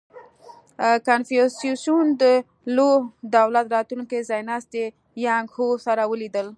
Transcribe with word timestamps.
•کنفوسیوس 1.07 1.85
د 2.21 2.23
لو 2.75 2.89
دولت 3.35 3.65
راتلونکی 3.75 4.19
ځایناستی 4.29 4.83
یانګ 5.25 5.47
هو 5.57 5.67
سره 5.85 6.03
ولیدل. 6.11 6.47